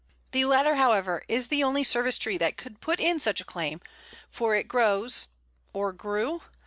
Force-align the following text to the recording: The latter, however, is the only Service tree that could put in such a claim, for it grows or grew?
The 0.31 0.45
latter, 0.45 0.77
however, 0.77 1.23
is 1.27 1.49
the 1.49 1.63
only 1.63 1.83
Service 1.83 2.17
tree 2.17 2.39
that 2.39 2.57
could 2.57 2.81
put 2.81 2.99
in 2.99 3.19
such 3.19 3.39
a 3.39 3.45
claim, 3.45 3.81
for 4.31 4.55
it 4.55 4.67
grows 4.67 5.27
or 5.73 5.93
grew? 5.93 6.41